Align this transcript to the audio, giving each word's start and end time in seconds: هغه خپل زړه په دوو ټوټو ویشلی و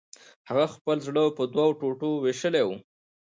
هغه 0.49 0.65
خپل 0.75 0.97
زړه 1.07 1.23
په 1.37 1.43
دوو 1.53 1.69
ټوټو 1.79 2.09
ویشلی 2.23 2.63
و 2.65 2.69